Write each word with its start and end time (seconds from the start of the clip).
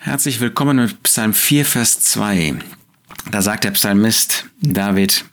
Herzlich 0.00 0.38
willkommen 0.38 0.76
mit 0.76 1.02
Psalm 1.02 1.34
4, 1.34 1.64
Vers 1.64 1.98
2. 1.98 2.54
Da 3.32 3.42
sagt 3.42 3.64
der 3.64 3.72
Psalmist 3.72 4.46
David, 4.60 5.24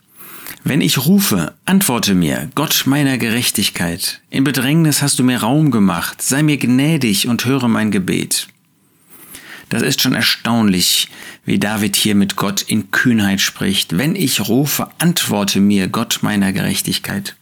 wenn 0.63 0.81
ich 0.81 1.05
rufe, 1.05 1.53
antworte 1.65 2.15
mir, 2.15 2.49
Gott 2.55 2.83
meiner 2.87 3.19
Gerechtigkeit. 3.19 4.21
In 4.31 4.43
Bedrängnis 4.43 5.03
hast 5.03 5.19
du 5.19 5.23
mir 5.23 5.37
Raum 5.37 5.69
gemacht, 5.69 6.19
sei 6.23 6.41
mir 6.41 6.57
gnädig 6.57 7.27
und 7.27 7.45
höre 7.45 7.67
mein 7.67 7.91
Gebet. 7.91 8.47
Das 9.69 9.83
ist 9.83 10.01
schon 10.01 10.15
erstaunlich, 10.15 11.09
wie 11.45 11.59
David 11.59 11.95
hier 11.95 12.15
mit 12.15 12.35
Gott 12.35 12.63
in 12.63 12.89
Kühnheit 12.89 13.41
spricht. 13.41 13.99
Wenn 13.99 14.15
ich 14.15 14.49
rufe, 14.49 14.89
antworte 14.97 15.59
mir, 15.59 15.89
Gott 15.89 16.19
meiner 16.23 16.51
Gerechtigkeit. 16.53 17.35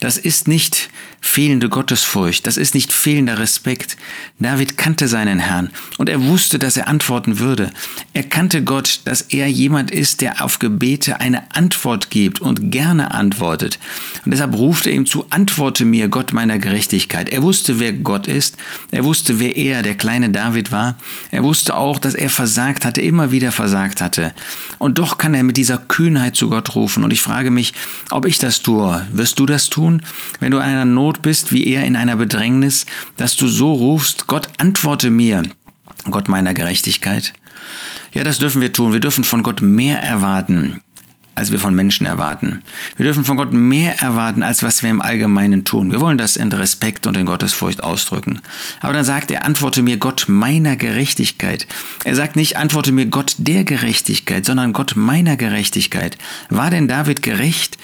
Das 0.00 0.18
ist 0.18 0.48
nicht 0.48 0.90
fehlende 1.20 1.70
Gottesfurcht, 1.70 2.46
das 2.46 2.58
ist 2.58 2.74
nicht 2.74 2.92
fehlender 2.92 3.38
Respekt. 3.38 3.96
David 4.38 4.76
kannte 4.76 5.08
seinen 5.08 5.38
Herrn 5.38 5.70
und 5.96 6.08
er 6.08 6.22
wusste, 6.22 6.58
dass 6.58 6.76
er 6.76 6.86
antworten 6.86 7.38
würde. 7.38 7.70
Er 8.12 8.24
kannte 8.24 8.62
Gott, 8.62 9.00
dass 9.04 9.22
er 9.22 9.48
jemand 9.48 9.90
ist, 9.90 10.20
der 10.20 10.44
auf 10.44 10.58
Gebete 10.58 11.20
eine 11.20 11.54
Antwort 11.54 12.10
gibt 12.10 12.40
und 12.40 12.70
gerne 12.70 13.12
antwortet. 13.12 13.78
Und 14.24 14.32
deshalb 14.32 14.54
ruft 14.54 14.86
er 14.86 14.92
ihm 14.92 15.06
zu, 15.06 15.26
antworte 15.30 15.84
mir, 15.84 16.08
Gott 16.08 16.32
meiner 16.32 16.58
Gerechtigkeit. 16.58 17.30
Er 17.30 17.42
wusste, 17.42 17.80
wer 17.80 17.92
Gott 17.92 18.26
ist, 18.26 18.56
er 18.90 19.04
wusste, 19.04 19.40
wer 19.40 19.56
er, 19.56 19.82
der 19.82 19.94
kleine 19.94 20.30
David 20.30 20.72
war. 20.72 20.96
Er 21.30 21.42
wusste 21.42 21.74
auch, 21.76 21.98
dass 21.98 22.14
er 22.14 22.28
versagt 22.28 22.84
hatte, 22.84 23.00
immer 23.00 23.32
wieder 23.32 23.50
versagt 23.50 24.00
hatte. 24.00 24.34
Und 24.78 24.98
doch 24.98 25.16
kann 25.16 25.34
er 25.34 25.42
mit 25.42 25.56
dieser 25.56 25.78
Kühnheit 25.78 26.36
zu 26.36 26.50
Gott 26.50 26.74
rufen. 26.74 27.02
Und 27.02 27.12
ich 27.12 27.22
frage 27.22 27.50
mich, 27.50 27.72
ob 28.10 28.26
ich 28.26 28.38
das 28.38 28.62
tue. 28.62 29.06
Wirst 29.12 29.38
du 29.38 29.46
das 29.46 29.63
tun, 29.70 30.02
wenn 30.40 30.50
du 30.50 30.58
in 30.58 30.62
einer 30.62 30.84
Not 30.84 31.22
bist, 31.22 31.52
wie 31.52 31.66
er 31.66 31.84
in 31.84 31.96
einer 31.96 32.16
Bedrängnis, 32.16 32.86
dass 33.16 33.36
du 33.36 33.46
so 33.48 33.72
rufst, 33.72 34.26
Gott 34.26 34.48
antworte 34.58 35.10
mir, 35.10 35.42
Gott 36.10 36.28
meiner 36.28 36.54
Gerechtigkeit? 36.54 37.32
Ja, 38.12 38.24
das 38.24 38.38
dürfen 38.38 38.60
wir 38.60 38.72
tun. 38.72 38.92
Wir 38.92 39.00
dürfen 39.00 39.24
von 39.24 39.42
Gott 39.42 39.62
mehr 39.62 40.02
erwarten 40.02 40.80
als 41.34 41.50
wir 41.50 41.58
von 41.58 41.74
Menschen 41.74 42.06
erwarten. 42.06 42.62
Wir 42.96 43.04
dürfen 43.04 43.24
von 43.24 43.36
Gott 43.36 43.52
mehr 43.52 44.00
erwarten, 44.00 44.42
als 44.42 44.62
was 44.62 44.82
wir 44.82 44.90
im 44.90 45.02
Allgemeinen 45.02 45.64
tun. 45.64 45.90
Wir 45.90 46.00
wollen 46.00 46.18
das 46.18 46.36
in 46.36 46.52
Respekt 46.52 47.06
und 47.06 47.16
in 47.16 47.26
Gottesfurcht 47.26 47.82
ausdrücken. 47.82 48.40
Aber 48.80 48.92
dann 48.92 49.04
sagt 49.04 49.30
er, 49.30 49.44
antworte 49.44 49.82
mir 49.82 49.96
Gott 49.96 50.26
meiner 50.28 50.76
Gerechtigkeit. 50.76 51.66
Er 52.04 52.14
sagt 52.14 52.36
nicht, 52.36 52.56
antworte 52.56 52.92
mir 52.92 53.06
Gott 53.06 53.34
der 53.38 53.64
Gerechtigkeit, 53.64 54.46
sondern 54.46 54.72
Gott 54.72 54.94
meiner 54.96 55.36
Gerechtigkeit. 55.36 56.18
War 56.50 56.70
denn 56.70 56.88
David 56.88 57.22
gerecht? 57.22 57.78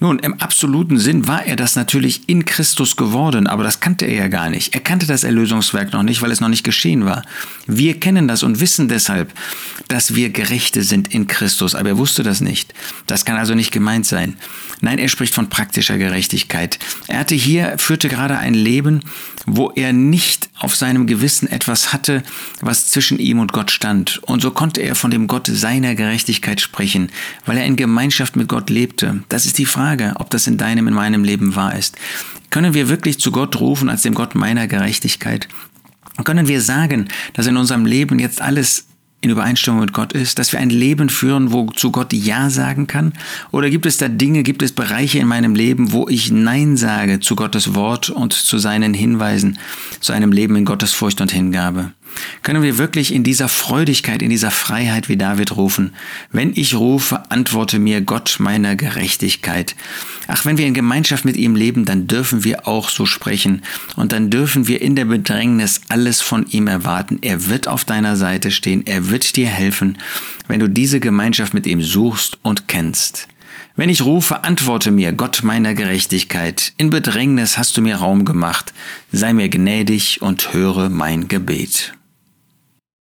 Nun, 0.00 0.20
im 0.20 0.34
absoluten 0.34 0.98
Sinn 0.98 1.26
war 1.26 1.44
er 1.44 1.56
das 1.56 1.74
natürlich 1.74 2.28
in 2.28 2.44
Christus 2.44 2.94
geworden, 2.94 3.48
aber 3.48 3.64
das 3.64 3.80
kannte 3.80 4.04
er 4.04 4.14
ja 4.14 4.28
gar 4.28 4.48
nicht. 4.48 4.72
Er 4.74 4.80
kannte 4.80 5.06
das 5.06 5.24
Erlösungswerk 5.24 5.92
noch 5.92 6.04
nicht, 6.04 6.22
weil 6.22 6.30
es 6.30 6.40
noch 6.40 6.48
nicht 6.48 6.62
geschehen 6.62 7.04
war. 7.04 7.24
Wir 7.66 7.98
kennen 7.98 8.28
das 8.28 8.44
und 8.44 8.60
wissen 8.60 8.86
deshalb, 8.86 9.32
dass 9.88 10.14
wir 10.14 10.30
Gerechte 10.30 10.84
sind 10.84 11.12
in 11.12 11.26
Christus, 11.26 11.74
aber 11.74 11.88
er 11.88 11.98
wusste 11.98 12.22
das 12.22 12.40
nicht. 12.40 12.74
Das 13.06 13.24
kann 13.24 13.36
also 13.36 13.54
nicht 13.54 13.72
gemeint 13.72 14.06
sein. 14.06 14.36
Nein, 14.80 14.98
er 14.98 15.08
spricht 15.08 15.34
von 15.34 15.48
praktischer 15.48 15.98
Gerechtigkeit. 15.98 16.78
Er 17.08 17.18
hatte 17.18 17.34
hier, 17.34 17.76
führte 17.78 18.08
gerade 18.08 18.38
ein 18.38 18.54
Leben, 18.54 19.02
wo 19.56 19.70
er 19.70 19.92
nicht 19.92 20.50
auf 20.58 20.74
seinem 20.74 21.06
Gewissen 21.06 21.48
etwas 21.48 21.92
hatte, 21.92 22.22
was 22.60 22.88
zwischen 22.88 23.18
ihm 23.18 23.38
und 23.38 23.52
Gott 23.52 23.70
stand. 23.70 24.20
Und 24.24 24.42
so 24.42 24.50
konnte 24.50 24.80
er 24.82 24.94
von 24.94 25.10
dem 25.10 25.26
Gott 25.26 25.48
seiner 25.50 25.94
Gerechtigkeit 25.94 26.60
sprechen, 26.60 27.10
weil 27.46 27.58
er 27.58 27.66
in 27.66 27.76
Gemeinschaft 27.76 28.36
mit 28.36 28.48
Gott 28.48 28.70
lebte. 28.70 29.22
Das 29.28 29.46
ist 29.46 29.58
die 29.58 29.66
Frage, 29.66 30.14
ob 30.16 30.30
das 30.30 30.46
in 30.46 30.58
deinem, 30.58 30.88
in 30.88 30.94
meinem 30.94 31.24
Leben 31.24 31.54
wahr 31.54 31.76
ist. 31.76 31.96
Können 32.50 32.74
wir 32.74 32.88
wirklich 32.88 33.18
zu 33.18 33.30
Gott 33.30 33.60
rufen 33.60 33.88
als 33.88 34.02
dem 34.02 34.14
Gott 34.14 34.34
meiner 34.34 34.66
Gerechtigkeit? 34.66 35.48
Können 36.24 36.48
wir 36.48 36.60
sagen, 36.60 37.08
dass 37.34 37.46
in 37.46 37.56
unserem 37.56 37.86
Leben 37.86 38.18
jetzt 38.18 38.40
alles 38.40 38.86
in 39.20 39.30
Übereinstimmung 39.30 39.80
mit 39.80 39.92
Gott 39.92 40.12
ist, 40.12 40.38
dass 40.38 40.52
wir 40.52 40.60
ein 40.60 40.70
Leben 40.70 41.08
führen, 41.08 41.52
wo 41.52 41.66
zu 41.66 41.90
Gott 41.90 42.12
Ja 42.12 42.50
sagen 42.50 42.86
kann? 42.86 43.12
Oder 43.50 43.68
gibt 43.68 43.84
es 43.86 43.98
da 43.98 44.08
Dinge, 44.08 44.44
gibt 44.44 44.62
es 44.62 44.72
Bereiche 44.72 45.18
in 45.18 45.26
meinem 45.26 45.54
Leben, 45.54 45.92
wo 45.92 46.08
ich 46.08 46.30
Nein 46.30 46.76
sage 46.76 47.18
zu 47.18 47.34
Gottes 47.34 47.74
Wort 47.74 48.10
und 48.10 48.32
zu 48.32 48.58
seinen 48.58 48.94
Hinweisen, 48.94 49.58
zu 50.00 50.12
einem 50.12 50.30
Leben 50.30 50.54
in 50.54 50.64
Gottes 50.64 50.92
Furcht 50.92 51.20
und 51.20 51.32
Hingabe? 51.32 51.92
Können 52.42 52.62
wir 52.62 52.78
wirklich 52.78 53.12
in 53.12 53.24
dieser 53.24 53.48
Freudigkeit, 53.48 54.22
in 54.22 54.30
dieser 54.30 54.50
Freiheit 54.50 55.08
wie 55.08 55.16
David 55.16 55.56
rufen, 55.56 55.92
wenn 56.32 56.52
ich 56.54 56.74
rufe, 56.74 57.30
antworte 57.30 57.78
mir 57.78 58.00
Gott 58.00 58.36
meiner 58.38 58.76
Gerechtigkeit. 58.76 59.76
Ach, 60.26 60.44
wenn 60.44 60.58
wir 60.58 60.66
in 60.66 60.74
Gemeinschaft 60.74 61.24
mit 61.24 61.36
ihm 61.36 61.56
leben, 61.56 61.84
dann 61.84 62.06
dürfen 62.06 62.44
wir 62.44 62.66
auch 62.68 62.88
so 62.88 63.06
sprechen 63.06 63.62
und 63.96 64.12
dann 64.12 64.30
dürfen 64.30 64.68
wir 64.68 64.80
in 64.80 64.96
der 64.96 65.04
Bedrängnis 65.04 65.80
alles 65.88 66.20
von 66.20 66.46
ihm 66.46 66.66
erwarten. 66.66 67.18
Er 67.22 67.46
wird 67.46 67.68
auf 67.68 67.84
deiner 67.84 68.16
Seite 68.16 68.50
stehen, 68.50 68.86
er 68.86 69.10
wird 69.10 69.36
dir 69.36 69.48
helfen, 69.48 69.98
wenn 70.46 70.60
du 70.60 70.68
diese 70.68 71.00
Gemeinschaft 71.00 71.54
mit 71.54 71.66
ihm 71.66 71.82
suchst 71.82 72.38
und 72.42 72.68
kennst. 72.68 73.28
Wenn 73.76 73.90
ich 73.90 74.04
rufe, 74.04 74.42
antworte 74.42 74.90
mir, 74.90 75.12
Gott 75.12 75.44
meiner 75.44 75.72
Gerechtigkeit. 75.72 76.72
In 76.78 76.90
Bedrängnis 76.90 77.58
hast 77.58 77.76
du 77.76 77.80
mir 77.80 77.96
Raum 77.96 78.24
gemacht. 78.24 78.74
Sei 79.12 79.32
mir 79.32 79.48
gnädig 79.48 80.20
und 80.20 80.52
höre 80.52 80.88
mein 80.88 81.28
Gebet. 81.28 81.94